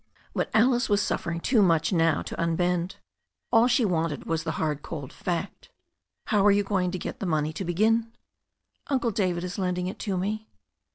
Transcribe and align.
But 0.33 0.49
Alice 0.51 0.89
was 0.89 0.99
suffering 0.99 1.39
too 1.41 1.61
much 1.61 1.93
now 1.93 2.23
to 2.23 2.41
unbend. 2.41 2.95
All 3.51 3.67
she 3.67 3.85
wanted 3.85 4.23
was 4.25 4.43
the 4.43 4.53
hard 4.53 4.81
cold 4.81 5.13
fact. 5.13 5.69
"How 6.25 6.43
are 6.43 6.49
you 6.49 6.63
going 6.63 6.89
to 6.89 6.97
get 6.97 7.19
the 7.19 7.27
money 7.27 7.53
to 7.53 7.63
begin?" 7.63 8.11
"Uncle 8.87 9.11
David 9.11 9.43
is 9.43 9.59
lending 9.59 9.85
it 9.85 9.99
to 9.99 10.17
me." 10.17 10.47